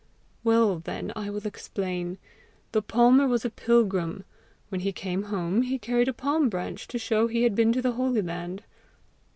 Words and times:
"Well, 0.43 0.79
then, 0.79 1.13
I 1.15 1.29
will 1.29 1.45
explain. 1.45 2.17
The 2.71 2.81
palmer 2.81 3.27
was 3.27 3.45
a 3.45 3.51
pilgrim: 3.51 4.23
when 4.69 4.81
he 4.81 4.91
came 4.91 5.25
home, 5.25 5.61
he 5.61 5.77
carried 5.77 6.07
a 6.07 6.11
palm 6.11 6.49
branch 6.49 6.87
to 6.87 6.97
show 6.97 7.27
he 7.27 7.43
had 7.43 7.53
been 7.53 7.71
to 7.71 7.83
the 7.83 7.91
holy 7.91 8.23
land." 8.23 8.63